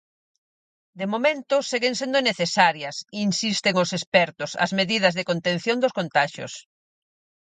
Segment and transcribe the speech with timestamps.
[0.99, 2.95] De momento, seguen sendo necesarias,
[3.27, 6.53] insisten os expertos, as medidas de contención dos contaxios.